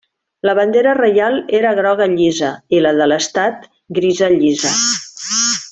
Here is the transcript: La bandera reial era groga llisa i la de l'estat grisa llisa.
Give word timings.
La 0.47 0.53
bandera 0.59 0.93
reial 0.99 1.37
era 1.59 1.73
groga 1.81 2.07
llisa 2.15 2.49
i 2.77 2.81
la 2.87 2.97
de 3.01 3.09
l'estat 3.13 3.69
grisa 3.99 4.35
llisa. 4.41 4.77